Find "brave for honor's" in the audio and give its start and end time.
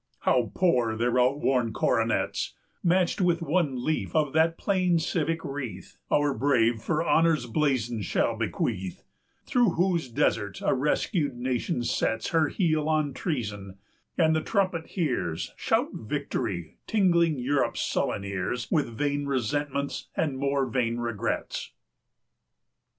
6.33-7.45